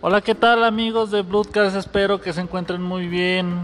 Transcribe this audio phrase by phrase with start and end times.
[0.00, 1.74] Hola, ¿qué tal amigos de Bloodcast?
[1.74, 3.58] Espero que se encuentren muy bien.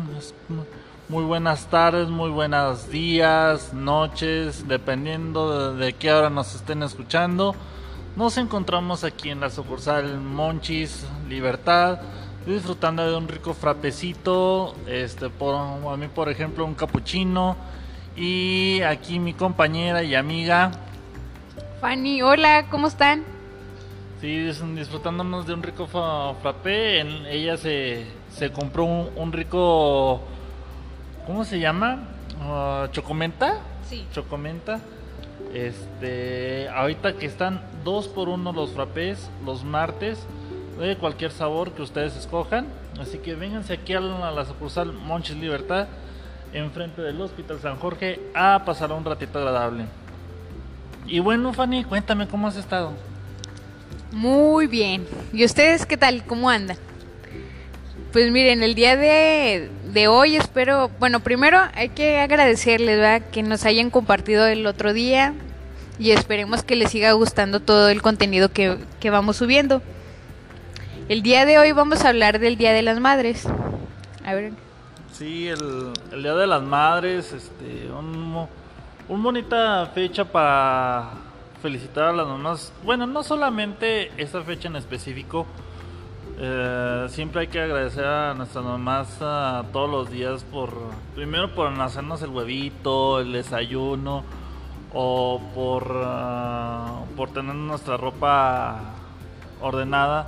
[1.09, 7.55] Muy buenas tardes, muy buenos días, noches, dependiendo de, qué hora nos estén escuchando.
[8.17, 12.01] Nos encontramos aquí en la sucursal Monchis Libertad,
[12.45, 17.57] disfrutando de un rico frapecito, este, por, a mí por ejemplo un capuchino
[18.17, 20.73] y aquí mi compañera y amiga.
[21.81, 23.34] Fanny, hola, ¿cómo están?
[24.21, 24.39] Sí,
[24.75, 27.01] disfrutándonos de un rico frappé.
[27.31, 30.21] ella se, se compró un, rico.
[31.27, 32.05] ¿Cómo se llama?
[32.41, 33.59] Uh, ¿Chocomenta?
[33.89, 34.07] Sí.
[34.13, 34.81] Chocomenta.
[35.53, 40.19] Este, ahorita que están dos por uno los frappés los martes
[40.81, 42.67] de cualquier sabor que ustedes escojan.
[43.01, 45.87] Así que vénganse aquí a la, a la sucursal Monches Libertad,
[46.53, 49.85] enfrente del Hospital San Jorge, a pasar un ratito agradable.
[51.07, 52.93] Y bueno, Fanny, cuéntame cómo has estado.
[54.15, 55.05] Muy bien.
[55.33, 56.25] ¿Y ustedes qué tal?
[56.25, 56.77] ¿Cómo andan?
[58.13, 63.23] Pues miren, el día de, de hoy espero, bueno, primero hay que agradecerles, ¿verdad?
[63.33, 65.35] Que nos hayan compartido el otro día
[65.99, 69.83] y esperemos que les siga gustando todo el contenido que, que vamos subiendo.
[71.09, 73.49] El día de hoy vamos a hablar del Día de las Madres.
[74.25, 74.53] A ver.
[75.13, 78.47] Sí, el, el Día de las Madres, este, un,
[79.09, 81.11] un bonita fecha para
[81.65, 82.75] felicitar a las mamás.
[82.85, 85.47] Bueno, no solamente esa fecha en específico.
[86.39, 89.17] Eh, siempre hay que agradecer a nuestras mamás
[89.73, 90.75] todos los días por,
[91.15, 94.25] primero por hacernos el huevito, el desayuno,
[94.93, 98.81] o por, ah, por tener nuestra ropa
[99.63, 100.27] ordenada.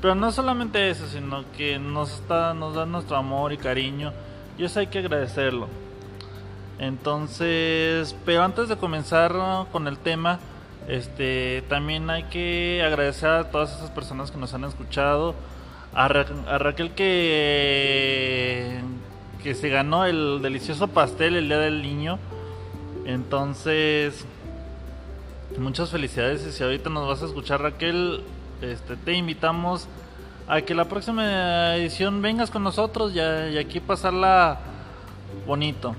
[0.00, 4.12] Pero no solamente eso, sino que nos, está, nos da nuestro amor y cariño.
[4.56, 5.66] Y eso hay que agradecerlo.
[6.78, 9.34] Entonces, pero antes de comenzar
[9.72, 10.38] con el tema,
[10.90, 15.36] este, también hay que agradecer a todas esas personas que nos han escuchado.
[15.94, 18.80] A, Raquel que,
[19.40, 22.18] que se ganó el delicioso pastel el día del niño.
[23.06, 24.26] Entonces,
[25.58, 26.44] muchas felicidades.
[26.44, 28.22] Y si ahorita nos vas a escuchar, Raquel,
[28.60, 29.86] este, te invitamos
[30.48, 34.58] a que la próxima edición vengas con nosotros y, y aquí pasarla
[35.46, 35.94] bonito.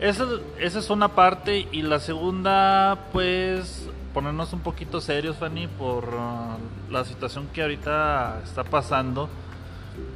[0.00, 0.26] Esa,
[0.58, 1.66] esa es una parte.
[1.72, 3.87] Y la segunda, pues
[4.18, 9.28] ponernos un poquito serios, Fanny, por uh, la situación que ahorita está pasando,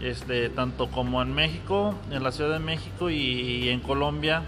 [0.00, 4.42] este, tanto como en México, en la Ciudad de México y, en Colombia,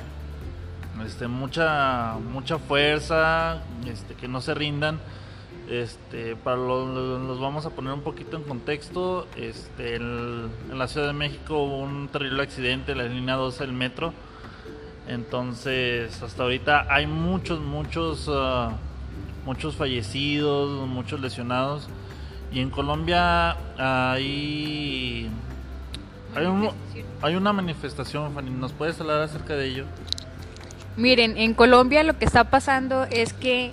[1.06, 4.98] este, mucha, mucha fuerza, este, que no se rindan.
[5.70, 9.28] Este, para los, vamos a poner un poquito en contexto.
[9.36, 13.72] Este, en, la Ciudad de México hubo un terrible accidente en la línea 12 del
[13.72, 14.12] metro.
[15.06, 18.72] Entonces, hasta ahorita hay muchos, muchos uh,
[19.44, 21.88] muchos fallecidos, muchos lesionados.
[22.52, 25.28] Y en Colombia hay,
[27.22, 28.50] hay, una manifestación, Fanny.
[28.50, 29.84] ¿Nos puedes hablar acerca de ello?
[30.96, 33.72] Miren, en Colombia lo que está pasando es que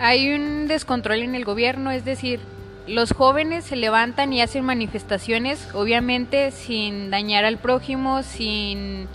[0.00, 2.40] hay un descontrol en el gobierno, es decir,
[2.86, 9.08] los jóvenes se levantan y hacen manifestaciones, obviamente sin dañar al prójimo, sin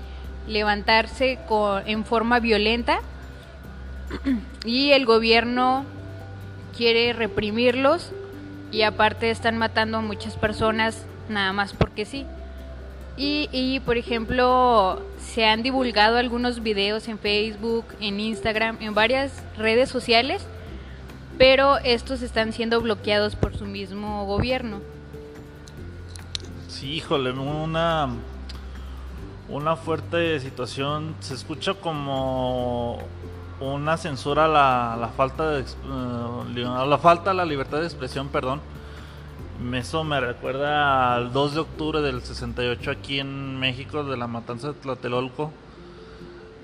[0.48, 1.40] levantarse
[1.88, 3.00] en forma violenta,
[4.66, 5.86] y el gobierno
[6.76, 8.12] quiere reprimirlos
[8.72, 12.26] y aparte están matando a muchas personas nada más porque sí.
[13.16, 19.44] Y, y, por ejemplo, se han divulgado algunos videos en Facebook, en Instagram, en varias
[19.56, 20.48] redes sociales,
[21.38, 24.80] pero estos están siendo bloqueados por su mismo gobierno.
[26.68, 28.10] Sí, híjole, una
[29.50, 31.16] una fuerte situación.
[31.20, 33.00] Se escucha como
[33.72, 38.62] una censura a la, la falta de uh, la falta la libertad de expresión, perdón.
[39.74, 44.70] Eso me recuerda al 2 de octubre del 68 aquí en México de la matanza
[44.70, 45.52] de Tlatelolco.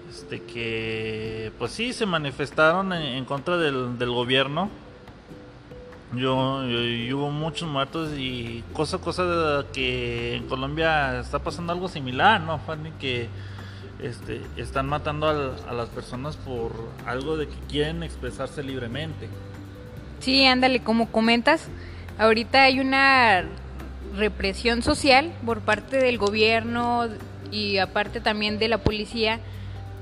[0.09, 4.69] Este que pues sí se manifestaron en, contra del, del gobierno.
[6.15, 12.41] Yo, hubo muchos muertos y cosa cosa de que en Colombia está pasando algo similar,
[12.41, 12.91] ¿no, Fanny?
[12.99, 13.29] Que
[14.01, 16.71] este, están matando a, las personas por
[17.05, 19.27] algo de que quieren expresarse libremente.
[20.19, 21.67] Sí, ándale, como comentas,
[22.17, 23.43] ahorita hay una
[24.15, 27.07] represión social por parte del gobierno
[27.51, 29.39] y aparte también de la policía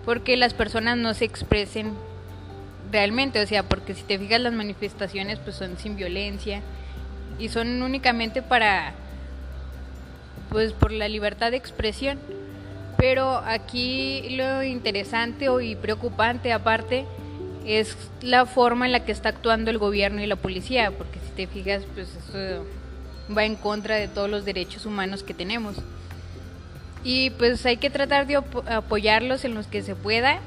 [0.06, 1.94] porque las personas no se expresen
[2.92, 6.62] realmente, o sea, porque si te fijas las manifestaciones pues son sin violencia
[7.38, 8.94] y son únicamente para
[10.50, 12.20] pues por la libertad de expresión.
[12.98, 17.06] Pero aquí lo interesante y preocupante aparte
[17.66, 21.32] es la forma en la que está actuando el gobierno y la policía, porque si
[21.32, 22.66] te fijas, pues eso
[23.36, 25.76] va en contra de todos los derechos humanos que tenemos.
[27.04, 30.40] Y pues hay que tratar de apoyarlos en los que se pueda,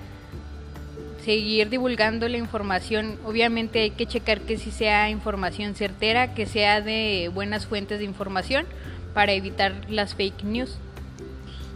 [1.25, 3.19] seguir divulgando la información.
[3.25, 8.07] Obviamente hay que checar que si sea información certera, que sea de buenas fuentes de
[8.07, 8.67] información
[9.15, 10.79] para evitar las fake news.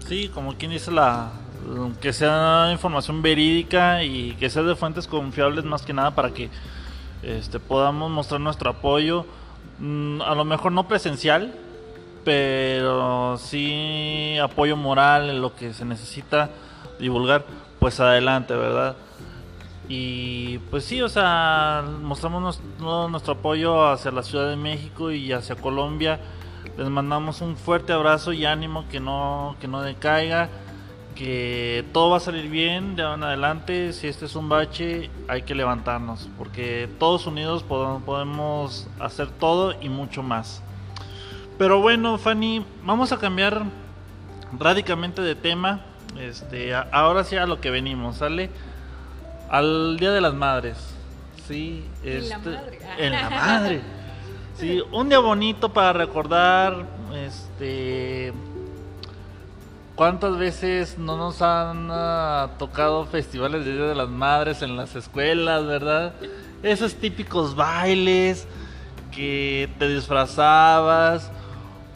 [0.07, 1.31] Sí, como quien dice la
[2.03, 6.51] que sea información verídica y que sea de fuentes confiables más que nada para que
[7.23, 9.25] este, podamos mostrar nuestro apoyo,
[9.79, 11.55] mm, a lo mejor no presencial,
[12.23, 16.51] pero sí apoyo moral en lo que se necesita
[17.01, 17.47] divulgar,
[17.79, 18.97] pues adelante, ¿verdad?
[19.89, 25.33] Y pues sí, o sea, mostramos nuestro, nuestro apoyo hacia la Ciudad de México y
[25.33, 26.21] hacia Colombia.
[26.77, 30.49] Les mandamos un fuerte abrazo y ánimo que no, que no decaiga
[31.15, 33.93] que todo va a salir bien de ahora en adelante.
[33.93, 39.89] Si este es un bache, hay que levantarnos, porque todos unidos podemos hacer todo y
[39.89, 40.63] mucho más.
[41.59, 43.63] Pero bueno, Fanny, vamos a cambiar
[44.59, 45.83] radicalmente de tema.
[46.19, 48.51] Este, ahora sí a lo que venimos, ¿sale?
[49.51, 50.77] Al Día de las Madres.
[51.47, 52.79] Sí, este, en la madre.
[52.99, 53.81] En la madre.
[54.57, 58.33] Sí, un día bonito para recordar este
[59.97, 64.97] ¿Cuántas veces no nos han ah, tocado festivales de Día de las Madres en las
[64.97, 66.15] escuelas, verdad?
[66.65, 68.49] Esos típicos bailes
[69.13, 71.31] que te disfrazabas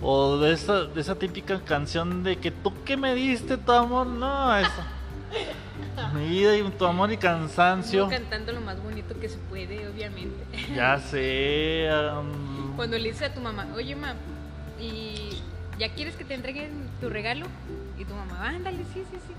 [0.00, 4.06] o de esa, de esa típica canción de que tú que me diste tu amor,
[4.06, 4.97] no, eso.
[6.14, 8.08] Mi vida y tu amor y cansancio.
[8.08, 10.36] cantando lo más bonito que se puede, obviamente.
[10.74, 11.88] Ya sé.
[12.76, 14.14] Cuando le dices a tu mamá, oye, mamá,
[14.80, 15.40] ¿y
[15.78, 17.46] ya quieres que te entreguen tu regalo?
[17.98, 19.34] Y tu mamá, ándale, sí, sí, sí.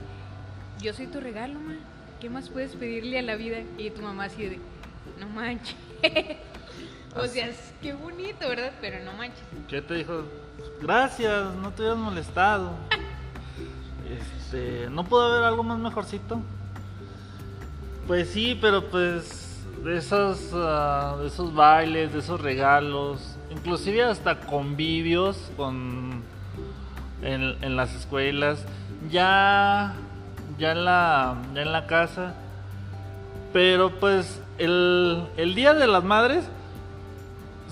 [0.84, 1.76] Yo soy tu regalo, mamá.
[2.20, 3.58] ¿Qué más puedes pedirle a la vida?
[3.78, 4.60] Y tu mamá así de,
[5.20, 5.76] no manches.
[7.16, 7.50] o sea,
[7.82, 8.74] qué bonito, ¿verdad?
[8.82, 9.44] Pero no manches.
[9.70, 10.26] ¿Qué te dijo?
[10.82, 12.74] Gracias, no te hubieras molestado.
[14.50, 16.40] Este, ¿no pudo haber algo más mejorcito?
[18.08, 24.40] Pues sí, pero pues de esos, ah, de esos bailes, de esos regalos, inclusive hasta
[24.40, 26.24] convivios con
[27.22, 28.66] en, las escuelas,
[29.12, 29.94] ya,
[30.58, 32.34] ya, en la, ya en la casa.
[33.54, 36.44] Pero pues el, el Día de las Madres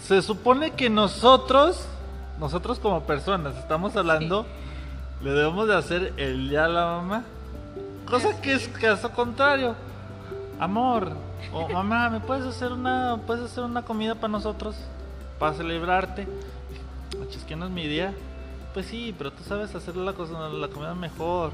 [0.04, 1.88] se supone que nosotros,
[2.40, 4.46] nosotros como personas, estamos hablando,
[5.24, 7.24] le debemos de hacer el Día a la Mamá.
[8.06, 9.76] Cosa que es caso contrario.
[10.60, 11.12] Amor,
[11.54, 14.76] o mamá, ¿me puedes hacer una, puedes hacer una comida para nosotros?
[15.38, 16.28] Para celebrarte.
[17.32, 18.14] Es que no es mi día
[18.78, 21.52] pues sí, pero tú sabes hacer la, cosa, la comida mejor.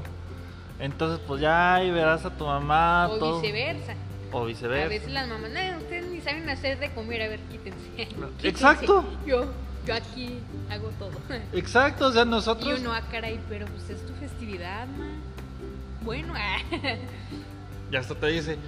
[0.78, 3.08] Entonces, pues ya y verás a tu mamá.
[3.08, 3.94] O viceversa.
[4.30, 4.84] O viceversa.
[4.84, 8.08] A veces las mamás, no, ustedes ni saben hacer de comer, a ver, quítense.
[8.42, 9.06] Exacto.
[9.26, 9.46] Yo,
[9.86, 10.40] yo aquí
[10.70, 11.12] hago todo.
[11.52, 12.78] Exacto, o sea, nosotros.
[12.78, 15.06] Y uno, ah, caray, pero pues es tu festividad, ma.
[16.02, 16.58] Bueno, ah.
[17.90, 18.58] Ya hasta te dice,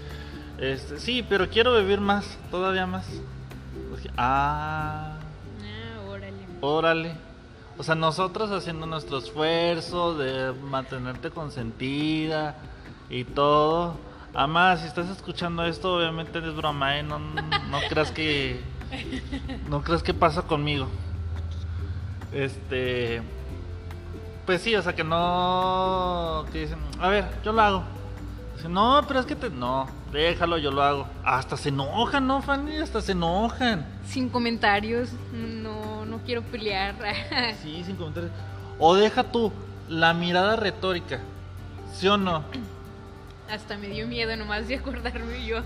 [0.59, 3.07] este, sí, pero quiero vivir más, todavía más.
[4.17, 5.19] Ah.
[5.63, 6.37] Ah, órale.
[6.61, 7.13] Órale.
[7.79, 12.57] O sea, nosotros haciendo nuestro esfuerzo de mantenerte consentida
[13.11, 13.97] y todo.
[14.33, 17.03] Además, si estás escuchando esto, obviamente es broma, ¿eh?
[17.03, 18.61] No, no creas que.
[19.69, 20.89] No creas que pasa conmigo.
[22.37, 23.23] Este.
[24.45, 26.45] Pues sí, o sea, que no.
[26.53, 27.85] Que dicen, a ver, yo lo hago.
[28.57, 29.51] Dicen, no, pero es que te.
[29.51, 31.07] No, déjalo, yo lo hago.
[31.25, 32.77] Hasta se enojan, ¿no, Fanny?
[32.77, 33.87] Hasta se enojan.
[34.07, 36.95] Sin comentarios, no no quiero pelear.
[37.63, 38.33] sí, sin comentarios.
[38.79, 39.53] O deja tú
[39.89, 41.21] la mirada retórica,
[41.95, 42.45] ¿sí o no?
[43.51, 45.61] Hasta me dio miedo nomás de acordarme yo.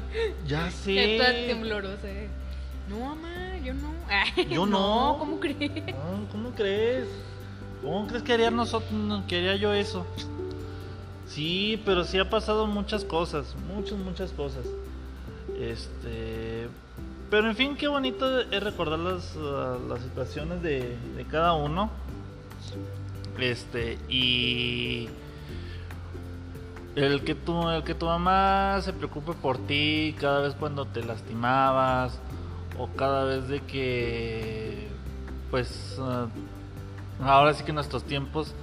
[0.46, 1.18] Ya sé.
[1.18, 2.08] Toda temblorosa.
[2.88, 3.90] No, mamá, yo no.
[4.50, 5.16] Yo no.
[5.18, 5.94] ¿Cómo crees?
[6.32, 7.06] ¿Cómo crees?
[7.82, 8.90] ¿Cómo crees que haría nosotros,
[9.28, 10.04] que haría yo eso?
[11.26, 14.64] Sí, pero sí ha pasado muchas cosas, muchas, muchas cosas.
[15.58, 16.68] Este,
[17.30, 21.90] pero en fin, qué bonito es recordar las, uh, las situaciones de, de, cada uno.
[23.38, 25.08] Este, y
[26.96, 31.04] el que tu, el que tu mamá se preocupe por ti cada vez cuando te
[31.04, 32.18] lastimabas
[32.80, 34.88] o cada vez de que
[35.50, 36.28] pues uh,
[37.22, 38.54] ahora sí que en nuestros tiempos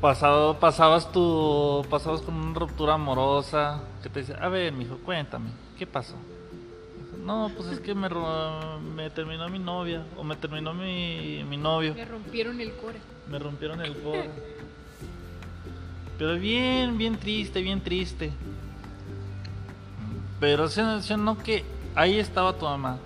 [0.00, 5.50] pasado pasabas tu pasabas con una ruptura amorosa que te dice, "A ver, mijo, cuéntame,
[5.78, 6.16] ¿qué pasó?"
[7.24, 8.08] No, pues es que me,
[8.94, 11.94] me terminó mi novia o me terminó mi, mi novio.
[11.94, 12.98] Me rompieron el core.
[13.28, 14.30] Me rompieron el core.
[16.18, 18.32] Pero bien, bien triste, bien triste.
[20.40, 20.66] Pero
[21.18, 22.98] no que ahí estaba tu mamá.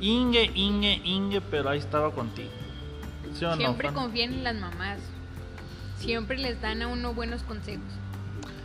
[0.00, 2.50] Inge, Inge, Inge, pero ahí estaba contigo.
[3.34, 3.94] ¿Sí o no, Siempre Fran?
[4.02, 4.98] confían en las mamás.
[5.98, 7.84] Siempre les dan a uno buenos consejos.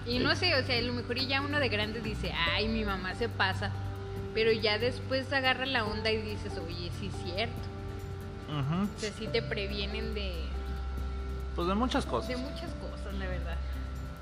[0.06, 2.84] Y no sé, o sea, a lo mejor ya uno de grande dice, ay, mi
[2.86, 3.72] mamá se pasa.
[4.34, 7.54] Pero ya después agarra la onda y dices, oye, sí es cierto.
[8.50, 8.84] Ujú.
[8.96, 10.34] O sea, sí te previenen de,
[11.56, 12.30] Pues de muchas cosas.
[12.30, 13.58] de muchas cosas, la verdad.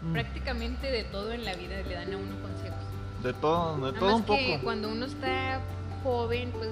[0.04, 0.14] Mm.
[0.14, 2.80] Prácticamente de todo en la vida le dan a uno consejos.
[3.24, 4.40] De todo, de Nada todo más un poco.
[4.40, 5.60] que cuando uno está
[6.04, 6.70] joven, pues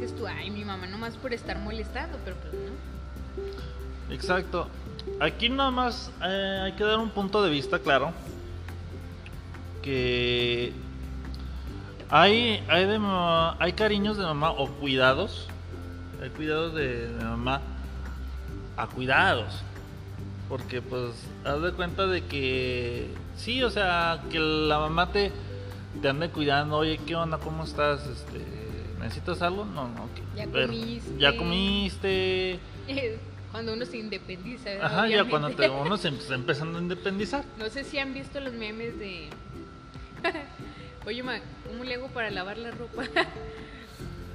[0.00, 4.14] dices tú, ay, mi mamá nomás por estar molestando, pero pues no.
[4.14, 4.68] Exacto.
[5.20, 8.12] Aquí nada más eh, hay que dar un punto de vista claro.
[9.82, 10.72] Que
[12.10, 15.48] hay, hay, de ma- hay cariños de mamá o cuidados.
[16.22, 17.60] Hay cuidados de, de mamá
[18.76, 19.62] a cuidados.
[20.48, 21.12] Porque pues
[21.44, 25.32] haz de cuenta de que sí, o sea, que la mamá te,
[26.02, 27.38] te ande cuidando, oye, ¿qué onda?
[27.38, 28.00] ¿Cómo estás?
[28.06, 28.44] Este,
[29.00, 29.64] ¿Necesitas algo?
[29.64, 30.10] No, no, ok.
[30.36, 31.18] Ya Pero- comiste.
[31.18, 32.58] Ya comiste.
[33.50, 34.86] Cuando uno se independiza, ¿verdad?
[34.86, 37.44] Ajá, ya cuando te, uno se está empezando a independizar.
[37.58, 39.28] No sé si han visto los memes de...
[41.06, 43.02] Oye, ma, ¿cómo le hago para lavar la ropa?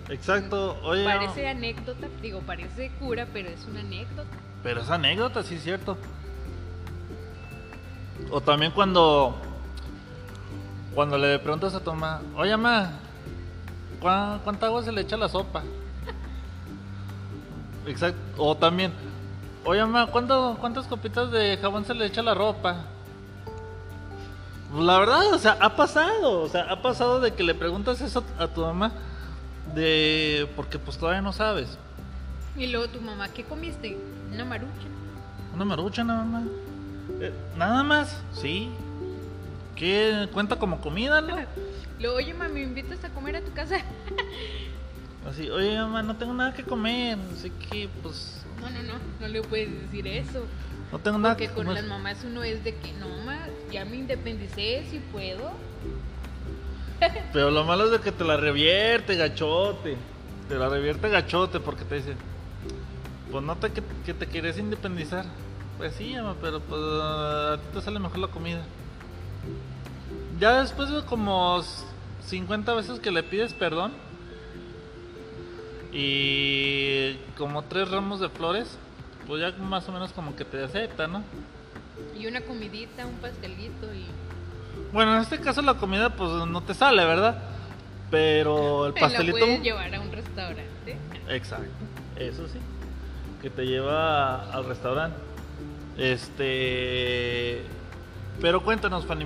[0.10, 4.28] Exacto, oye, parece anécdota, digo, parece cura, pero es una anécdota.
[4.62, 5.98] pero es anécdota, sí es cierto.
[8.32, 9.36] O también cuando
[10.94, 13.05] cuando le preguntas a tu mamá, oye mamá, ¿cuá-
[14.00, 15.64] ¿cuánta agua se le echa a la sopa?
[17.88, 18.92] Exacto, o también,
[19.64, 22.86] oye mamá, ¿cuánto, ¿cuántas copitas de jabón se le echa a la ropa?
[24.72, 28.02] Pues La verdad, o sea, ha pasado, o sea, ha pasado de que le preguntas
[28.02, 28.92] eso a tu mamá
[29.74, 31.78] de porque pues todavía no sabes.
[32.58, 33.98] Y luego tu mamá, ¿qué comiste?
[34.34, 34.88] Una marucha.
[35.54, 36.44] Una marucha nada más.
[37.20, 38.70] Eh, nada más, sí.
[39.76, 41.36] ¿Qué cuenta como comida, no?
[42.00, 43.78] Luego, oye, ma, ¿me invitas a comer a tu casa?
[45.30, 49.28] Así, oye mamá, no tengo nada que comer, así que pues No, no, no, no
[49.28, 50.46] le puedes decir eso.
[50.92, 51.82] no tengo nada Porque que con comer.
[51.82, 53.40] las mamás uno es de que, no, ma,
[53.72, 55.50] ya me independicé, si puedo.
[57.34, 59.98] Pero lo malo es de que te la revierte, gachote.
[60.48, 62.14] Te la revierte gachote porque te dice,
[63.32, 65.26] pues no te que, que te quieres independizar.
[65.80, 68.62] Pues sí, mamá, pero pues a ti te sale mejor la comida.
[70.40, 71.62] Ya después de como
[72.28, 73.94] 50 veces que le pides perdón
[75.92, 78.78] y como tres ramos de flores,
[79.28, 81.24] pues ya más o menos como que te acepta, ¿no?
[82.20, 84.06] Y una comidita, un pastelito y...
[84.92, 87.42] Bueno, en este caso la comida pues no te sale, ¿verdad?
[88.12, 89.40] Pero el pastelito...
[89.40, 90.98] puedes llevar a un restaurante.
[91.30, 91.70] Exacto,
[92.18, 92.60] eso sí.
[93.42, 95.18] Que te lleva al restaurante.
[95.98, 97.62] Este.
[98.42, 99.24] Pero cuéntanos, Fanny,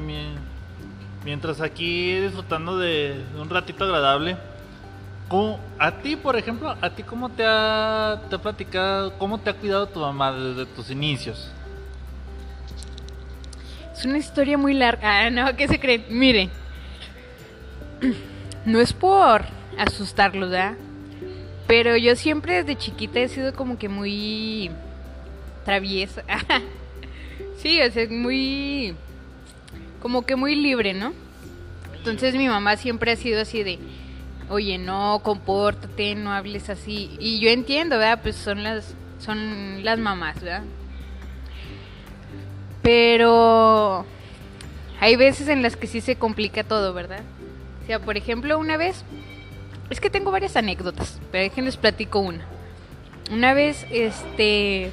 [1.24, 4.38] mientras aquí disfrutando de, un ratito agradable.
[5.28, 9.50] ¿cómo- a ti, por ejemplo, a ti cómo te ha, te ha platicado, cómo te
[9.52, 11.52] ha cuidado tu mamá desde tus inicios?
[13.94, 15.26] Es una historia muy larga.
[15.26, 16.06] Ah, no, ¿qué se creen?
[16.10, 16.50] Miren.
[18.66, 19.46] No es por
[19.78, 20.76] asustarlos, ¿verdad?
[21.66, 24.70] Pero yo siempre desde chiquita he sido como que muy
[25.64, 26.24] traviesa.
[27.58, 28.96] sí, o sea, muy...
[30.02, 31.14] Como que muy libre, ¿no?
[31.96, 33.80] Entonces mi mamá siempre ha sido así de,
[34.50, 37.16] oye, no, compórtate, no hables así.
[37.20, 38.22] Y yo entiendo, ¿verdad?
[38.22, 40.64] Pues son las, son las mamás, ¿verdad?
[42.82, 44.06] Pero
[45.00, 47.22] hay veces en las que sí se complica todo, ¿verdad?
[47.84, 49.04] O sea, por ejemplo, una vez,
[49.90, 52.46] es que tengo varias anécdotas, pero déjenles platico una.
[53.32, 54.92] Una vez, este,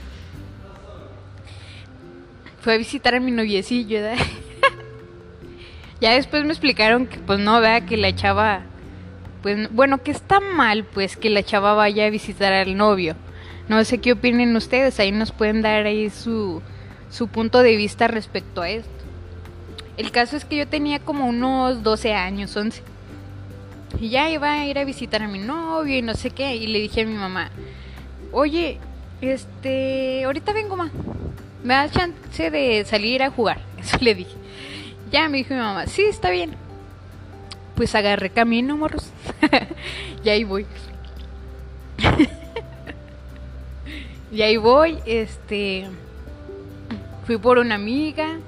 [2.60, 4.18] fue a visitar a mi noviecillo, ¿verdad?
[6.00, 7.88] ya después me explicaron que, pues no, ¿verdad?
[7.88, 8.62] Que la chava,
[9.42, 13.16] pues, bueno, que está mal, pues, que la chava vaya a visitar al novio.
[13.68, 16.62] No sé qué opinen ustedes, ahí nos pueden dar ahí su,
[17.10, 18.90] su punto de vista respecto a esto.
[19.96, 22.82] El caso es que yo tenía como unos 12 años, 11.
[23.98, 26.54] Y ya iba a ir a visitar a mi novio y no sé qué.
[26.54, 27.50] Y le dije a mi mamá,
[28.30, 28.78] oye,
[29.20, 30.90] este, ahorita vengo, ma.
[31.64, 33.60] Me da chance de salir a jugar.
[33.80, 34.36] Eso le dije.
[35.10, 36.54] Ya me dijo mi mamá, sí, está bien.
[37.74, 39.10] Pues agarré camino, morros.
[40.24, 40.66] y ahí voy.
[44.32, 45.86] y ahí voy, este
[47.26, 48.38] fui por una amiga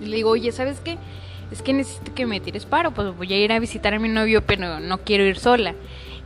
[0.00, 0.96] y le digo, oye, ¿sabes qué?
[1.50, 4.08] Es que necesito que me tires paro, pues voy a ir a visitar a mi
[4.08, 5.74] novio, pero no quiero ir sola.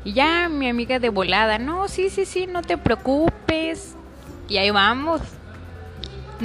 [0.05, 3.97] Y ya mi amiga de volada, no, sí, sí, sí, no te preocupes.
[4.49, 5.23] Y ahí vamos.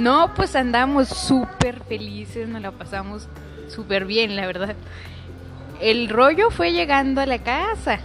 [0.00, 3.28] No, pues andamos súper felices, nos la pasamos
[3.68, 4.74] súper bien, la verdad.
[5.78, 8.00] El rollo fue llegando a la casa.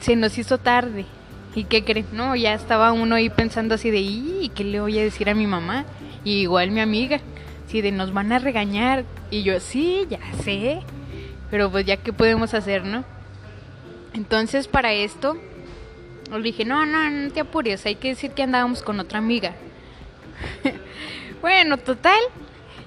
[0.00, 1.06] se nos hizo tarde.
[1.54, 2.06] ¿Y qué creen?
[2.12, 5.34] No, ya estaba uno ahí pensando así de, ¿y qué le voy a decir a
[5.34, 5.84] mi mamá?
[6.24, 7.20] Y igual mi amiga,
[7.68, 9.04] si de nos van a regañar.
[9.30, 10.80] Y yo, sí, ya sé.
[11.48, 13.04] Pero pues ya qué podemos hacer, ¿no?
[14.14, 15.36] Entonces para esto,
[16.32, 19.54] le dije, no, no, no te apures, hay que decir que andábamos con otra amiga.
[21.40, 22.20] bueno, total,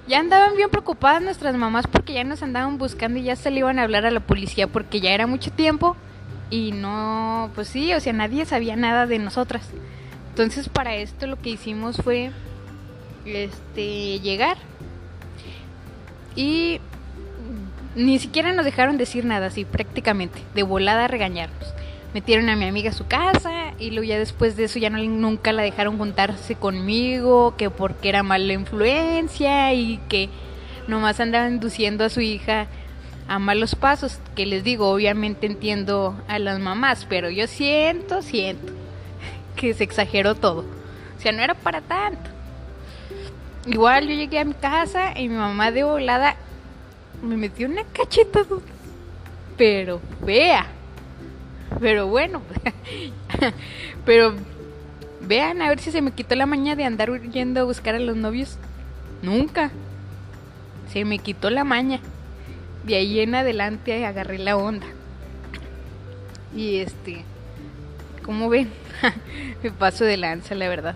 [0.07, 3.59] ya andaban bien preocupadas nuestras mamás porque ya nos andaban buscando y ya se le
[3.59, 5.95] iban a hablar a la policía porque ya era mucho tiempo
[6.49, 9.69] y no, pues sí, o sea, nadie sabía nada de nosotras.
[10.29, 12.31] Entonces para esto lo que hicimos fue
[13.25, 14.57] este llegar
[16.35, 16.81] y
[17.95, 21.73] ni siquiera nos dejaron decir nada así prácticamente, de volada regañarnos.
[22.13, 24.99] Metieron a mi amiga a su casa y luego ya después de eso ya no
[24.99, 30.29] nunca la dejaron juntarse conmigo, que porque era mala influencia y que
[30.87, 32.67] nomás andaba induciendo a su hija
[33.27, 38.73] a malos pasos, que les digo, obviamente entiendo a las mamás, pero yo siento, siento
[39.55, 40.65] que se exageró todo.
[41.17, 42.29] O sea, no era para tanto.
[43.65, 46.35] Igual yo llegué a mi casa y mi mamá de volada
[47.21, 48.41] me metió una cacheta,
[49.57, 50.67] pero vea.
[51.79, 52.41] Pero bueno,
[54.05, 54.33] pero
[55.21, 57.99] vean a ver si se me quitó la maña de andar yendo a buscar a
[57.99, 58.57] los novios.
[59.21, 59.71] Nunca.
[60.91, 61.99] Se me quitó la maña
[62.83, 64.85] de ahí en adelante agarré la onda.
[66.55, 67.23] Y este,
[68.23, 68.69] como ven,
[69.63, 70.95] me paso de lanza, la verdad.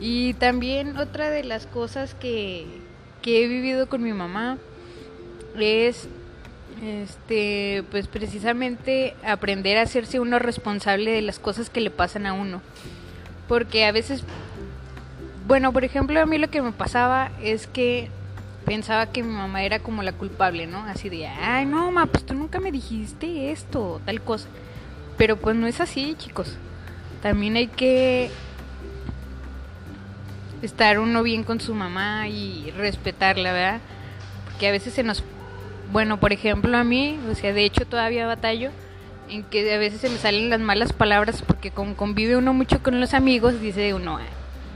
[0.00, 2.66] Y también otra de las cosas que,
[3.22, 4.56] que he vivido con mi mamá
[5.58, 6.08] es
[6.82, 12.32] este pues precisamente aprender a hacerse uno responsable de las cosas que le pasan a
[12.32, 12.62] uno
[13.48, 14.24] porque a veces
[15.46, 18.08] bueno por ejemplo a mí lo que me pasaba es que
[18.64, 20.78] pensaba que mi mamá era como la culpable, ¿no?
[20.84, 24.48] Así de, ay, no, mamá, pues tú nunca me dijiste esto, tal cosa.
[25.16, 26.56] Pero pues no es así, chicos.
[27.22, 28.30] También hay que
[30.62, 33.80] estar uno bien con su mamá y respetarla, ¿verdad?
[34.44, 35.24] Porque a veces se nos...
[35.92, 38.70] Bueno, por ejemplo, a mí, o sea, de hecho todavía batallo
[39.28, 42.82] en que a veces se me salen las malas palabras porque como convive uno mucho
[42.82, 44.18] con los amigos, dice uno,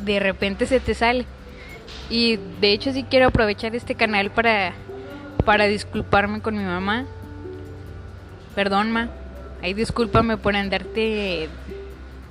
[0.05, 1.25] de repente se te sale.
[2.11, 4.73] Y de hecho sí quiero aprovechar este canal para,
[5.45, 7.05] para disculparme con mi mamá.
[8.55, 9.09] Perdón, ma.
[9.63, 11.49] Ahí discúlpame por andarte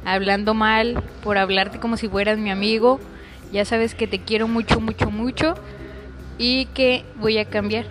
[0.05, 2.99] hablando mal, por hablarte como si fueras mi amigo.
[3.51, 5.55] Ya sabes que te quiero mucho, mucho, mucho
[6.37, 7.85] y que voy a cambiar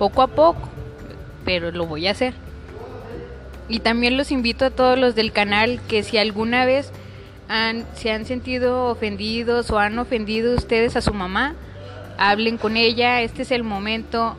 [0.00, 0.66] poco a poco,
[1.44, 2.32] pero lo voy a hacer.
[3.68, 6.90] Y también los invito a todos los del canal que si alguna vez
[7.94, 11.54] se han sentido ofendidos o han ofendido ustedes a su mamá,
[12.16, 14.38] hablen con ella, este es el momento,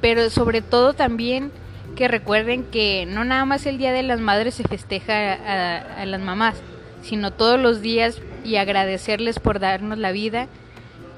[0.00, 1.52] pero sobre todo también
[1.94, 6.06] que recuerden que no nada más el Día de las Madres se festeja a, a
[6.06, 6.54] las mamás,
[7.02, 10.48] sino todos los días y agradecerles por darnos la vida,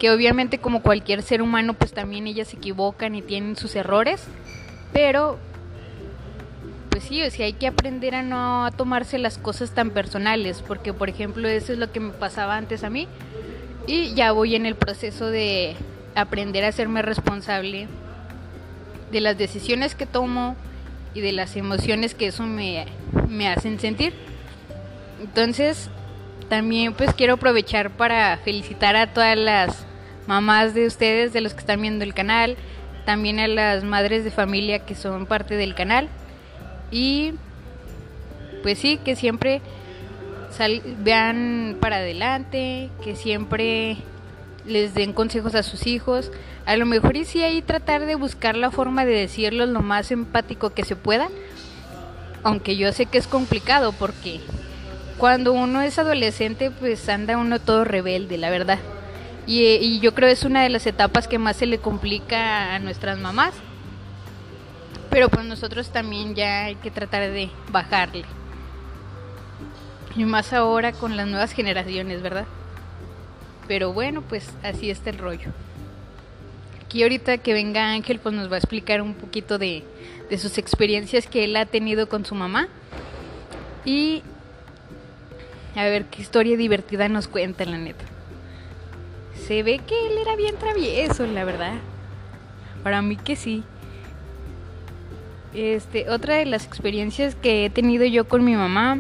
[0.05, 4.23] que obviamente como cualquier ser humano pues también ellas se equivocan y tienen sus errores,
[4.93, 5.38] pero
[6.90, 10.93] pues sí, o sea, hay que aprender a no tomarse las cosas tan personales, porque
[10.93, 13.09] por ejemplo eso es lo que me pasaba antes a mí
[13.87, 15.75] y ya voy en el proceso de
[16.14, 17.88] aprender a hacerme responsable
[19.11, 20.55] de las decisiones que tomo
[21.14, 22.85] y de las emociones que eso me,
[23.27, 24.12] me hacen sentir.
[25.23, 25.88] Entonces,
[26.51, 29.87] también pues quiero aprovechar para felicitar a todas las
[30.27, 32.57] mamás de ustedes, de los que están viendo el canal,
[33.05, 36.09] también a las madres de familia que son parte del canal.
[36.91, 37.35] Y
[38.63, 39.61] pues sí, que siempre
[41.01, 43.99] vean para adelante, que siempre
[44.67, 46.31] les den consejos a sus hijos.
[46.67, 50.11] A lo mejor y sí ahí tratar de buscar la forma de decirlo lo más
[50.11, 51.29] empático que se pueda.
[52.43, 54.41] Aunque yo sé que es complicado porque
[55.19, 58.79] cuando uno es adolescente pues anda uno todo rebelde, la verdad.
[59.47, 62.79] Y, y yo creo es una de las etapas que más se le complica a
[62.79, 63.55] nuestras mamás
[65.15, 68.25] pero pues nosotros también ya hay que tratar de bajarle.
[70.17, 72.47] Y más ahora con las nuevas generaciones, ¿verdad?
[73.69, 75.53] Pero bueno, pues así está el rollo.
[76.85, 79.85] Aquí ahorita que venga Ángel, pues nos va a explicar un poquito de,
[80.31, 82.67] de sus experiencias que él ha tenido con su mamá.
[83.85, 84.25] Y
[85.77, 88.05] a ver qué historia divertida nos cuenta, la neta.
[89.47, 91.75] Se ve que él era bien travieso, la verdad.
[92.83, 93.63] Para mí que sí.
[95.53, 98.99] Este, otra de las experiencias que he tenido yo con mi mamá,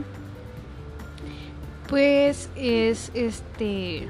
[1.88, 4.08] pues es este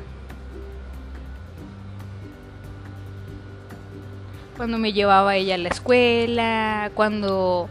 [4.57, 7.69] cuando me llevaba ella a la escuela, cuando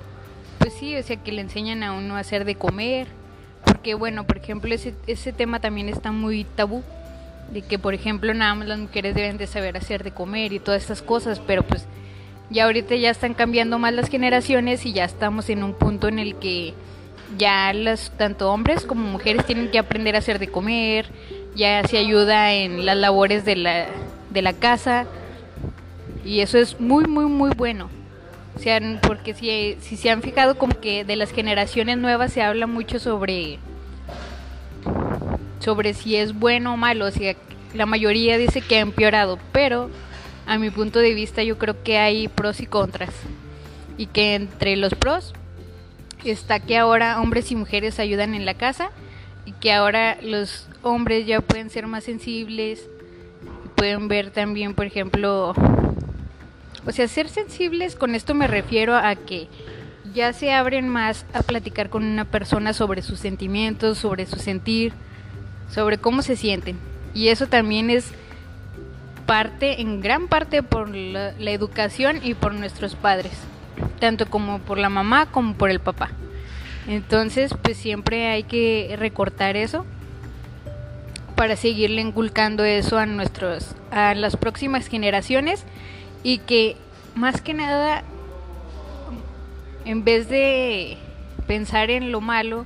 [0.57, 3.07] pues sí, o sea, que le enseñan a uno a hacer de comer,
[3.65, 6.83] porque bueno, por ejemplo, ese, ese tema también está muy tabú,
[7.53, 10.59] de que por ejemplo nada más las mujeres deben de saber hacer de comer y
[10.59, 11.85] todas estas cosas, pero pues
[12.49, 16.19] ya ahorita ya están cambiando más las generaciones y ya estamos en un punto en
[16.19, 16.73] el que
[17.37, 21.07] ya las tanto hombres como mujeres tienen que aprender a hacer de comer,
[21.55, 23.85] ya se ayuda en las labores de la,
[24.31, 25.05] de la casa
[26.25, 27.89] y eso es muy muy muy bueno.
[28.55, 32.43] O sea, porque si, si se han fijado como que de las generaciones nuevas se
[32.43, 33.57] habla mucho sobre
[35.63, 37.35] sobre si es bueno o malo, o sea,
[37.73, 39.89] la mayoría dice que ha empeorado, pero
[40.45, 43.13] a mi punto de vista yo creo que hay pros y contras.
[43.97, 45.33] Y que entre los pros
[46.25, 48.89] está que ahora hombres y mujeres ayudan en la casa
[49.45, 52.89] y que ahora los hombres ya pueden ser más sensibles,
[53.75, 55.53] pueden ver también, por ejemplo,
[56.85, 59.47] o sea, ser sensibles, con esto me refiero a que
[60.13, 64.93] ya se abren más a platicar con una persona sobre sus sentimientos, sobre su sentir,
[65.73, 66.77] sobre cómo se sienten.
[67.13, 68.11] Y eso también es
[69.25, 73.31] parte, en gran parte por la, educación y por nuestros padres,
[73.99, 76.11] tanto como por la mamá como por el papá.
[76.87, 79.85] Entonces, pues siempre hay que recortar eso
[81.35, 85.63] para seguirle inculcando eso a nuestros a las próximas generaciones
[86.21, 86.77] y que
[87.15, 88.03] más que nada
[89.85, 90.97] en vez de
[91.47, 92.65] pensar en lo malo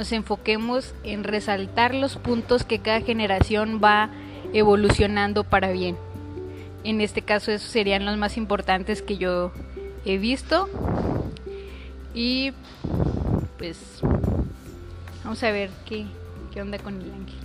[0.00, 4.08] nos enfoquemos en resaltar los puntos que cada generación va
[4.54, 5.94] evolucionando para bien.
[6.84, 9.52] En este caso esos serían los más importantes que yo
[10.06, 10.70] he visto.
[12.14, 12.54] Y
[13.58, 14.00] pues
[15.22, 16.06] vamos a ver qué,
[16.50, 17.38] qué onda con el ángel.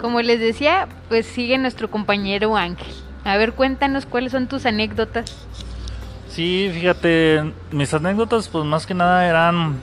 [0.00, 2.94] Como les decía, pues sigue nuestro compañero Ángel.
[3.24, 5.44] A ver, cuéntanos cuáles son tus anécdotas.
[6.32, 9.76] Sí, fíjate, mis anécdotas pues más que nada eran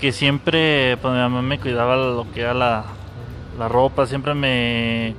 [0.00, 2.86] que siempre pues mi mamá me cuidaba lo que era la,
[3.58, 5.14] la ropa, siempre me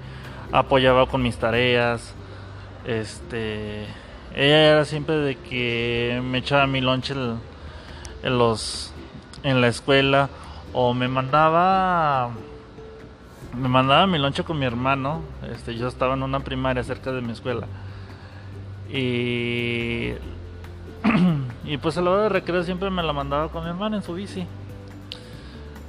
[0.51, 2.15] apoyaba con mis tareas.
[2.83, 3.83] Este,
[4.33, 8.91] ella era siempre de que me echaba mi lonche en, los
[9.43, 10.29] en la escuela
[10.73, 12.31] o me mandaba
[13.55, 15.21] me mandaba mi lonche con mi hermano.
[15.51, 17.67] Este, yo estaba en una primaria cerca de mi escuela.
[18.93, 20.13] Y
[21.65, 24.03] y pues a la hora de recreo siempre me la mandaba con mi hermano en
[24.03, 24.45] su bici.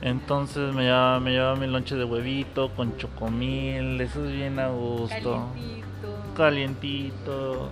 [0.02, 4.68] Entonces me llevaba, me llevaba mi lonche de huevito con chocomil, eso es bien a
[4.68, 5.48] gusto.
[5.54, 6.34] Calientito.
[6.36, 7.70] Calientito.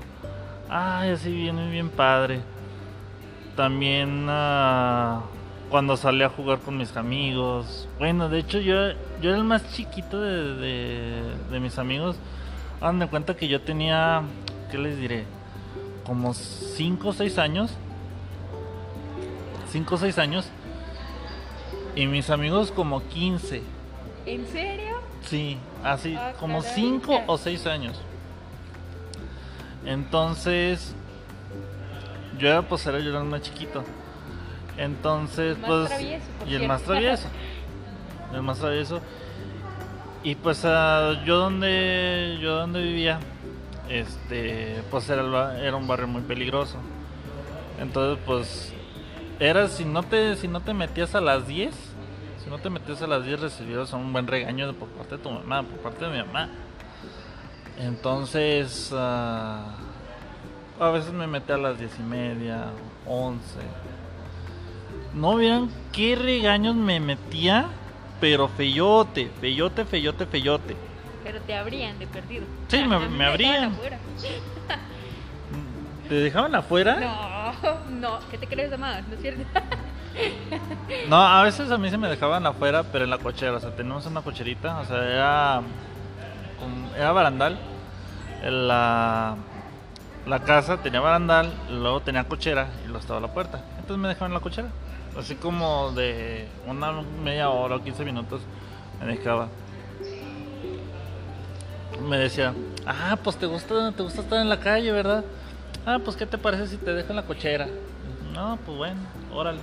[0.70, 2.40] Ay, así viene bien padre.
[3.56, 5.20] También uh,
[5.68, 7.86] cuando salí a jugar con mis amigos.
[7.98, 12.16] Bueno, de hecho yo, yo era el más chiquito de, de, de mis amigos.
[12.80, 14.22] Hagan de cuenta que yo tenía,
[14.72, 15.24] ¿qué les diré?
[16.06, 17.70] Como 5 o 6 años.
[19.70, 20.48] 5 o 6 años.
[21.94, 23.62] Y mis amigos como 15.
[24.24, 24.96] ¿En serio?
[25.26, 26.74] Sí, así, Ah, como caray.
[26.74, 28.00] 5 o 6 años.
[29.84, 30.94] Entonces,
[32.38, 33.84] yo era, pues era, yo era más chiquito.
[34.78, 37.28] Entonces, Más pues, travieso, y el más travieso.
[38.32, 39.00] El más travieso.
[40.24, 43.18] Y pues ah, yo donde yo donde vivía,
[43.92, 46.76] este, pues era, era un barrio muy peligroso.
[47.78, 48.72] Entonces, pues
[49.38, 51.74] era si no te si no te metías a las 10,
[52.42, 55.30] si no te metías a las 10 recibías un buen regaño por parte de tu
[55.30, 56.48] mamá, por parte de mi mamá.
[57.78, 59.74] Entonces, ah,
[60.80, 62.66] a veces me metí a las 10 y media,
[63.06, 63.42] 11.
[65.14, 67.66] No vieran qué regaños me metía,
[68.20, 70.91] pero feyote, feyote, feyote, feyote.
[71.24, 72.44] Pero te abrían de perdido.
[72.68, 73.64] Sí, me- me abrían.
[73.72, 73.98] afuera.
[76.08, 76.96] ¿Te dejaban afuera?
[76.96, 79.00] No, no, ¿qué te crees, mamá?
[79.08, 79.42] ¿No es cierto?
[81.08, 83.52] No, a veces a mí se me dejaban afuera, pero en la cochera.
[83.52, 85.62] O sea, tenemos una cocherita, o sea, era,
[86.60, 87.58] como- era barandal.
[88.42, 89.36] La,
[90.26, 93.62] la casa tenía barandal, luego tenía cochera y luego estaba la puerta.
[93.78, 94.68] Entonces me dejaban en la cochera.
[95.18, 98.42] Así como de una media hora o 15 minutos
[99.00, 99.48] me dejaba.
[102.08, 102.52] Me decía,
[102.86, 105.24] ah, pues te gusta, te gusta estar en la calle, ¿verdad?
[105.86, 107.68] Ah, pues ¿qué te parece si te dejo en la cochera?
[108.32, 109.00] No, pues bueno,
[109.32, 109.60] órale.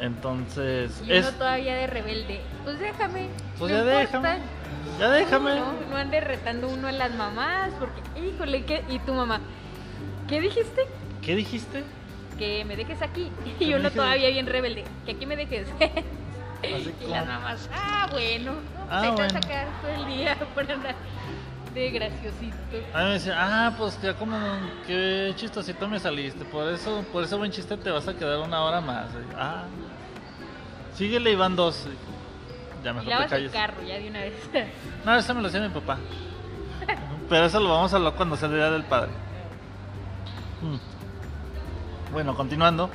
[0.00, 2.40] Entonces, Y es, uno todavía de rebelde.
[2.64, 3.28] Pues déjame.
[3.58, 4.34] pues no ya importa.
[4.34, 4.42] déjame,
[5.00, 5.54] ya déjame.
[5.56, 8.84] No, no ande retando uno a las mamás, porque, híjole, ¿qué?
[8.88, 9.40] ¿y tu mamá?
[10.28, 10.82] ¿Qué dijiste?
[11.22, 11.82] ¿Qué dijiste?
[12.38, 13.30] Que me dejes aquí.
[13.60, 13.94] Y uno dejes.
[13.94, 14.84] todavía bien rebelde.
[15.04, 15.66] Que aquí me dejes.
[16.62, 18.52] Así y las mamás, ah, bueno.
[18.52, 18.58] No,
[18.90, 20.94] Ah, te vas a sacar todo el día por andar.
[21.74, 22.56] De graciosito.
[22.94, 24.36] A mí me decía, ah, pues ya como,
[24.86, 28.62] qué chistosito me saliste, por eso, por ese buen chiste te vas a quedar una
[28.64, 29.06] hora más.
[29.36, 29.64] Ah,
[30.94, 31.86] síguele y van dos.
[32.82, 33.52] Ya mejor te Lavas el calles.
[33.52, 34.34] carro ya de una vez.
[35.04, 35.98] No, eso me lo hacía mi papá.
[37.28, 39.10] Pero eso lo vamos a hablar cuando sea el día del padre.
[40.62, 42.12] Mm.
[42.12, 42.90] Bueno, continuando.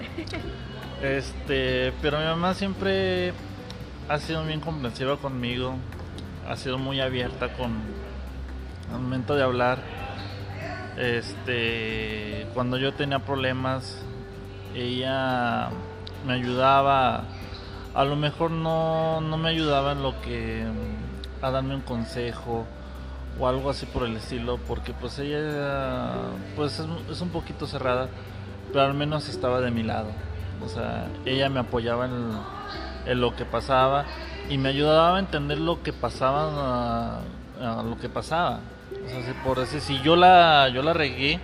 [1.02, 3.34] Este, pero mi mamá siempre
[4.10, 5.76] ha sido bien comprensiva conmigo.
[6.48, 7.72] Ha sido muy abierta con
[8.92, 9.80] al momento de hablar.
[10.98, 13.98] Este, cuando yo tenía problemas,
[14.76, 15.70] ella
[16.26, 17.24] me ayudaba.
[17.94, 20.66] A lo mejor no, no me ayudaba en lo que
[21.42, 22.66] a darme un consejo
[23.40, 26.12] o algo así por el estilo, porque pues ella
[26.56, 28.08] pues es, es un poquito cerrada,
[28.72, 30.10] pero al menos estaba de mi lado.
[30.64, 32.32] O sea, ella me apoyaba en,
[33.06, 34.06] en lo que pasaba
[34.50, 37.20] y me ayudaba a entender lo que pasaba,
[37.62, 38.60] a, a lo que pasaba.
[39.06, 41.40] O sea, si por decir, si yo la, yo la regué.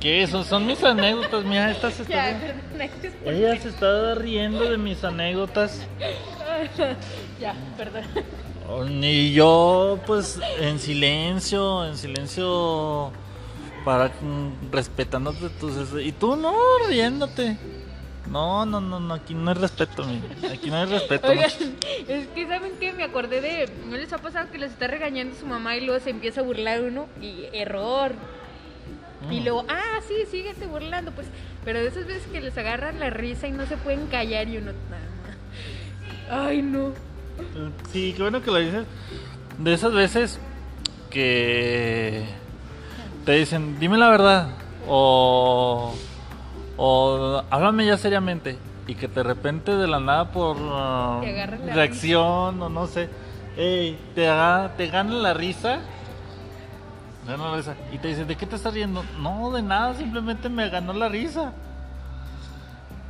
[0.00, 0.26] ¿Qué?
[0.26, 2.30] Son, son mis anécdotas, mira, estas se está-
[3.24, 5.86] Ella se está riendo de mis anécdotas.
[7.40, 8.04] Ya, perdón.
[9.02, 13.10] Y yo, pues, en silencio, en silencio,
[13.84, 15.74] para mm, respetándote tus.
[16.00, 16.54] Y tú no,
[16.88, 17.56] riéndote.
[18.30, 20.54] No, no, no, no, aquí no hay respeto, mira.
[20.54, 21.28] Aquí no hay respeto.
[21.28, 21.50] Oigan,
[22.08, 23.68] es que saben que me acordé de.
[23.88, 26.44] ¿No les ha pasado que les está regañando su mamá y luego se empieza a
[26.44, 27.06] burlar uno?
[27.20, 28.12] Y error.
[29.30, 29.44] Y Mm.
[29.44, 31.26] luego, ah, sí, síguete burlando, pues.
[31.64, 34.56] Pero de esas veces que les agarran la risa y no se pueden callar y
[34.58, 34.72] uno.
[36.30, 36.92] "Ah, Ay, no.
[37.92, 38.84] Sí, qué bueno que lo dices.
[39.58, 40.38] De esas veces
[41.10, 42.24] que
[43.24, 44.48] te dicen, dime la verdad.
[44.88, 45.94] O,
[46.84, 48.58] o háblame ya seriamente.
[48.88, 53.08] Y que de repente de la nada por ah, la reacción o no sé,
[53.56, 55.78] ey, te, haga- te gana la risa.
[57.28, 57.74] Gana la risa.
[57.92, 59.04] Y te dicen, ¿de qué te estás riendo?
[59.20, 61.52] No, de nada, simplemente me ganó la risa.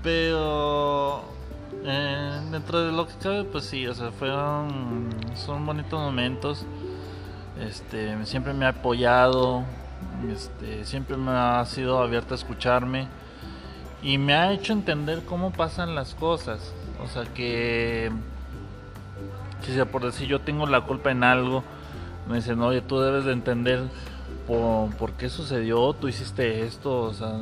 [0.02, 1.22] Pero
[1.84, 6.66] eh, dentro de lo que cabe, pues sí, o sea, fueron son bonitos momentos.
[7.60, 9.62] Este, siempre me ha apoyado,
[10.30, 13.06] este, siempre me ha sido abierta a escucharme
[14.02, 16.72] y me ha hecho entender cómo pasan las cosas.
[17.02, 18.10] O sea que
[19.64, 21.62] si sea por decir yo tengo la culpa en algo,
[22.28, 23.82] me dicen, oye, tú debes de entender
[24.46, 27.32] por, qué sucedió, tú hiciste esto, o sea,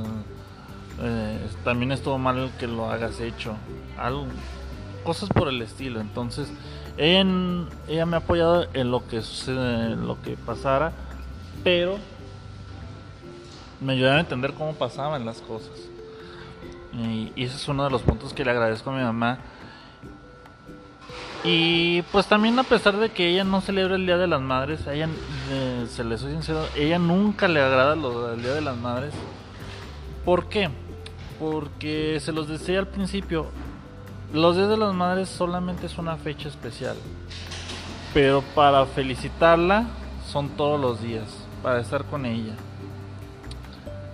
[1.02, 3.56] eh, también estuvo mal que lo hagas hecho,
[3.98, 4.26] algo,
[5.04, 6.00] cosas por el estilo.
[6.00, 6.50] Entonces,
[6.96, 7.24] ella,
[8.06, 10.92] me ha apoyado en lo que sucede, en lo que pasara,
[11.64, 11.96] pero
[13.80, 15.89] me ayudaba a entender cómo pasaban las cosas.
[16.92, 19.38] Y, ese es uno de los puntos que le agradezco a mi mamá.
[21.42, 24.86] Y pues también a pesar de que ella no celebra el Día de las Madres,
[24.86, 25.08] ella,
[25.50, 29.14] eh, se le soy sincero, ella nunca le agrada del Día de las Madres.
[30.24, 30.68] ¿Por qué?
[31.38, 33.46] Porque se los decía al principio,
[34.34, 36.96] los Días de las Madres solamente es una fecha especial.
[38.12, 39.86] Pero para felicitarla
[40.30, 41.28] son todos los días,
[41.62, 42.54] para estar con ella.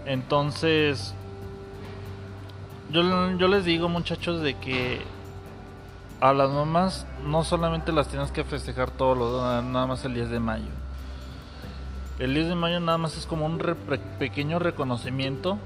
[0.05, 1.16] Entonces,
[2.91, 3.03] yo,
[3.37, 5.03] yo les digo muchachos de que
[6.21, 10.31] a las mamás no solamente las tienes que festejar todos los nada más el 10
[10.31, 10.65] de mayo.
[12.19, 15.59] El 10 de mayo nada más es como un re- pe- pequeño reconocimiento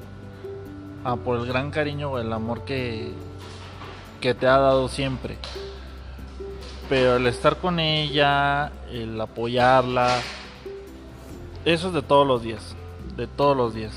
[1.05, 3.13] a por el gran cariño o el amor que,
[4.21, 5.39] que te ha dado siempre.
[6.89, 10.17] Pero el estar con ella, el apoyarla,
[11.65, 12.75] eso es de todos los días,
[13.17, 13.93] de todos los días.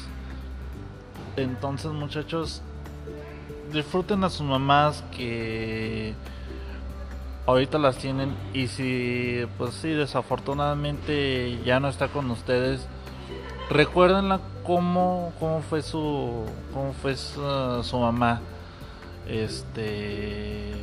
[1.36, 2.62] Entonces muchachos,
[3.74, 6.14] disfruten a sus mamás que
[7.46, 12.88] ahorita las tienen y si pues sí desafortunadamente ya no está con ustedes
[13.70, 18.40] recuérdenla cómo cómo fue su cómo fue su, mamá
[19.28, 20.74] este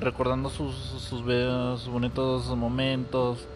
[0.00, 3.46] recordando sus sus, sus bonitos momentos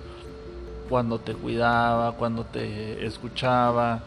[0.88, 4.01] cuando te cuidaba cuando te escuchaba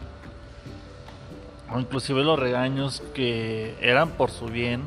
[1.72, 4.82] o inclusive los regaños que eran por su bien.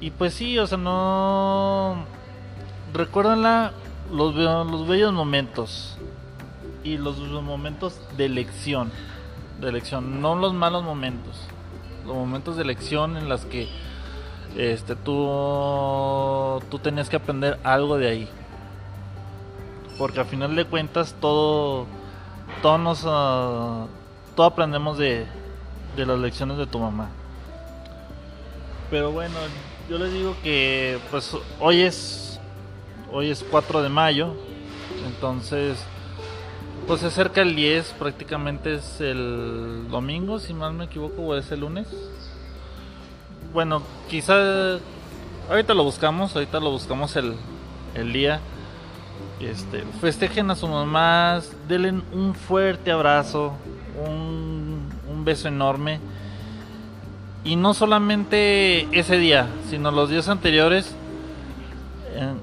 [0.00, 2.04] Y pues sí, o sea, no...
[2.92, 3.72] Recuérdenla
[4.12, 5.98] los, los bellos momentos
[6.84, 8.92] y los momentos de elección,
[9.60, 11.40] de elección, no los malos momentos,
[12.06, 13.68] los momentos de elección en las que
[14.56, 18.28] este tú tú tenías que aprender algo de ahí.
[19.98, 21.86] Porque al final de cuentas todo
[22.62, 23.86] todos nos ah,
[24.34, 25.26] todo aprendemos de,
[25.96, 27.08] de las lecciones de tu mamá.
[28.90, 29.34] Pero bueno,
[29.88, 32.40] yo les digo que pues hoy es
[33.12, 34.34] hoy es 4 de mayo,
[35.06, 35.78] entonces
[36.86, 41.50] pues se acerca el 10, prácticamente es el domingo, si mal me equivoco, o es
[41.50, 41.86] el lunes.
[43.54, 44.78] Bueno, quizá
[45.48, 47.36] ahorita lo buscamos, ahorita lo buscamos el,
[47.94, 48.40] el día.
[49.40, 53.54] Este, festejen a su mamá, denle un fuerte abrazo,
[53.96, 56.00] un, beso enorme.
[57.44, 60.94] Y no solamente ese día, sino los días anteriores.
[62.14, 62.34] eh,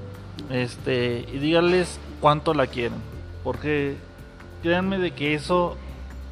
[0.50, 2.98] este, y díganles cuánto la quieren.
[3.44, 3.96] Porque
[4.62, 5.76] créanme de que eso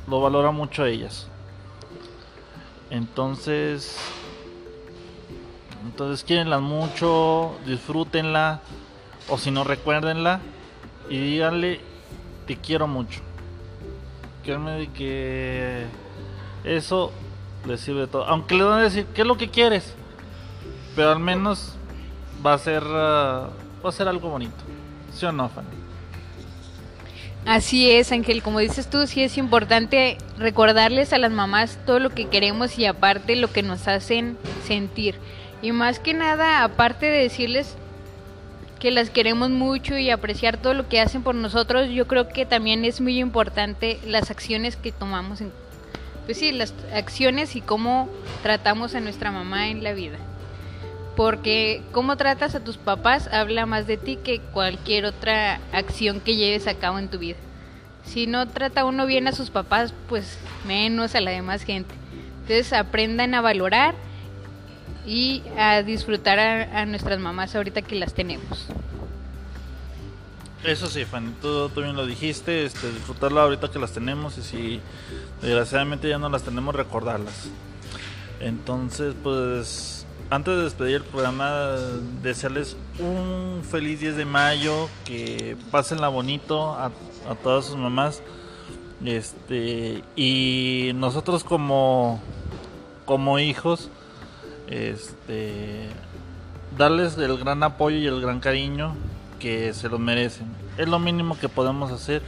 [0.09, 1.29] lo valora mucho a ellas.
[2.91, 3.97] Entonces,
[5.85, 8.61] entonces quierenla mucho, disfrútenla,
[9.29, 10.41] o si no recuérdenla
[11.09, 11.81] y díganle
[12.47, 13.21] te quiero mucho.
[14.43, 15.87] Que
[16.65, 17.13] eso
[17.67, 18.25] les sirve todo.
[18.27, 19.95] Aunque le van a decir qué es lo que quieres,
[20.97, 21.75] pero al menos
[22.45, 23.49] va a ser ah,
[23.85, 24.57] va a ser algo bonito.
[25.13, 25.69] ¿Sí o no, Fanny?
[27.47, 32.11] Así es, Ángel, como dices tú, sí es importante recordarles a las mamás todo lo
[32.11, 35.15] que queremos y aparte lo que nos hacen sentir.
[35.63, 37.77] Y más que nada, aparte de decirles
[38.81, 42.47] que las queremos mucho y apreciar todo lo que hacen por nosotros, yo creo que
[42.47, 45.53] también es muy importante las acciones que tomamos en
[46.31, 48.09] pues sí, las acciones y cómo
[48.43, 50.17] tratamos a nuestra mamá en la vida.
[51.17, 56.37] Porque cómo tratas a tus papás habla más de ti que cualquier otra acción que
[56.37, 57.37] lleves a cabo en tu vida.
[58.05, 61.95] Si no trata uno bien a sus papás, pues menos a la demás gente.
[62.43, 63.95] Entonces aprendan a valorar
[65.07, 68.67] y a disfrutar a, nuestras mamás ahorita que las tenemos.
[70.65, 74.43] Eso sí, Fanny, tú, tú bien lo dijiste, este, disfrutarla ahorita que las tenemos y
[74.43, 74.81] si
[75.41, 77.49] desgraciadamente ya no las tenemos, recordarlas.
[78.41, 81.77] Entonces, pues, antes de despedir el programa,
[82.23, 86.87] desearles un feliz 10 de mayo, que pasenla bonito a,
[87.29, 88.23] a todas sus mamás.
[89.05, 92.21] Este, y nosotros como,
[93.07, 93.91] como hijos,
[94.71, 95.89] este,
[96.79, 98.95] darles el gran apoyo y el gran cariño
[99.39, 100.47] que se lo merecen.
[100.79, 102.23] Es lo mínimo que podemos hacer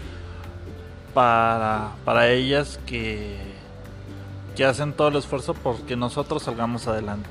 [1.14, 3.36] para, para ellas que,
[4.56, 7.30] que hacen todo el esfuerzo porque nosotros salgamos adelante.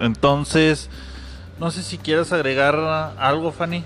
[0.00, 0.88] Entonces,
[1.60, 2.74] no sé si quieres agregar
[3.18, 3.84] algo, Fanny.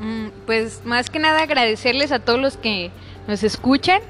[0.00, 2.90] Mm, Pues más que nada agradecerles a todos los que
[3.26, 4.00] nos escuchan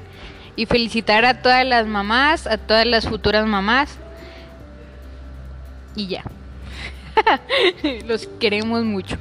[0.57, 3.95] y felicitar a todas las mamás, a todas las futuras mamás.
[5.95, 6.23] Y ya.
[8.07, 9.15] los queremos mucho.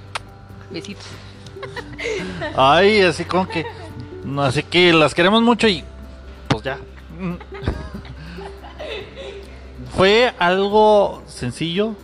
[0.70, 1.06] Besitos.
[2.56, 3.64] Ay, así como que,
[4.38, 5.84] así que las queremos mucho y
[6.48, 6.78] pues ya.
[9.94, 11.94] Fue algo sencillo,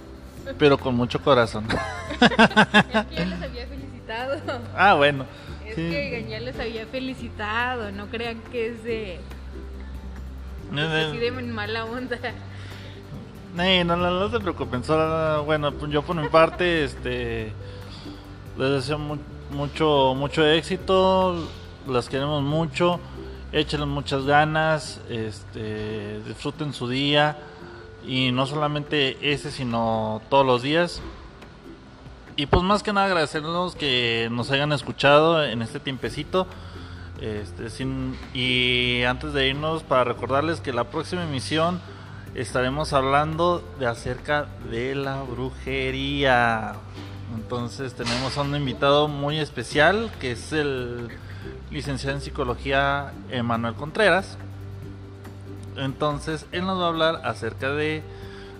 [0.58, 1.66] pero con mucho corazón.
[2.20, 4.40] ya los había felicitado.
[4.76, 5.24] Ah, bueno.
[5.72, 5.90] Es Sí.
[5.90, 7.90] que ya los había felicitado.
[7.92, 9.20] No crean que es de,
[10.70, 12.18] No, así no, de mala onda.
[13.54, 14.84] no, no, no se preocupen.
[14.84, 17.52] solo- bueno, pues yo por mi parte, este,
[18.58, 19.18] les deseo mu-
[19.50, 21.48] mucho, mucho éxito.
[21.86, 23.00] Las queremos mucho.
[23.52, 25.00] Échenle muchas ganas.
[25.10, 27.36] Este, disfruten su día.
[28.06, 31.00] Y no solamente ese, sino todos los días.
[32.34, 36.46] Y pues más que nada agradecernos que nos hayan escuchado en este tiempecito.
[37.20, 41.80] Este, sin, y antes de irnos, para recordarles que la próxima emisión
[42.34, 46.72] estaremos hablando de acerca de la brujería.
[47.34, 51.10] Entonces tenemos a un invitado muy especial que es el
[51.70, 54.38] licenciado en psicología Emanuel Contreras.
[55.76, 58.02] Entonces él nos va a hablar acerca de,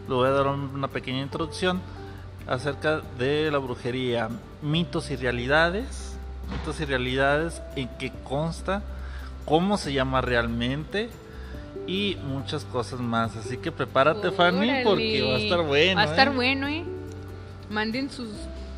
[0.09, 1.81] le voy a dar una pequeña introducción
[2.47, 4.29] acerca de la brujería,
[4.63, 6.17] mitos y realidades,
[6.51, 8.83] mitos y realidades en qué consta,
[9.45, 11.09] cómo se llama realmente
[11.87, 13.37] y muchas cosas más.
[13.37, 14.85] Así que prepárate, Fanny, Órale.
[14.85, 15.97] porque va a estar bueno.
[15.97, 16.31] Va a estar ¿eh?
[16.31, 16.85] bueno, ¿eh?
[17.71, 18.29] Manden sus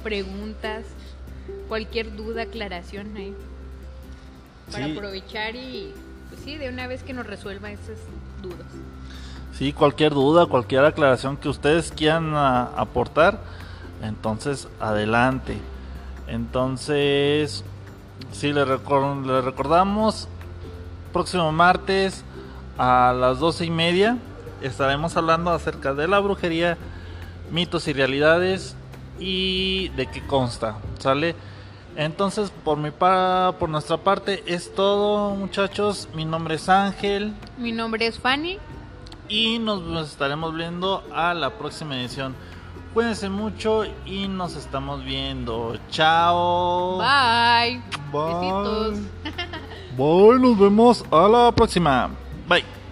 [0.02, 0.84] preguntas,
[1.68, 3.34] cualquier duda, aclaración ahí.
[4.70, 4.92] Para Sí.
[4.92, 5.92] aprovechar y,
[6.30, 7.98] pues sí, de una vez que nos resuelvan esas
[8.42, 8.66] dudas.
[9.56, 13.38] Sí, cualquier duda, cualquier aclaración que ustedes quieran ah, aportar,
[14.02, 15.56] entonces adelante.
[16.26, 17.64] Entonces,
[18.32, 20.28] sí, les, recor- les recordamos,
[21.12, 22.24] próximo martes
[22.78, 24.18] a las doce y media
[24.60, 26.76] estaremos hablando acerca de la brujería,
[27.52, 28.74] mitos y realidades
[29.20, 31.36] y de qué consta, ¿sale?
[31.96, 36.08] Entonces, por mi pa por nuestra parte es todo, muchachos.
[36.14, 37.34] Mi nombre es Ángel.
[37.58, 38.58] Mi nombre es Fanny.
[39.28, 42.34] Y nos estaremos viendo a la próxima edición.
[42.92, 45.76] Cuídense mucho y nos estamos viendo.
[45.90, 46.98] Chao.
[46.98, 47.82] Bye.
[48.12, 48.34] Bye.
[48.34, 48.98] Besitos.
[49.96, 52.10] Bye, nos vemos a la próxima.
[52.48, 52.83] Bye.